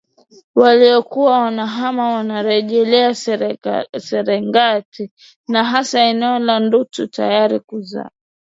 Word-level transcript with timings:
waliokuwa 0.55 1.39
wamehama 1.41 2.13
wamerejea 2.13 3.15
Serengeti 3.99 5.11
na 5.47 5.63
hasa 5.63 5.99
eneo 5.99 6.39
la 6.39 6.59
Ndutu 6.59 7.07
tayari 7.07 7.59
kuzaa 7.59 8.09